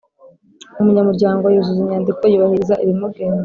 Umunyamuryango 0.79 1.43
yuzuza 1.53 1.79
inyandiko 1.83 2.21
yubahiriza 2.27 2.75
ibimugenga 2.83 3.39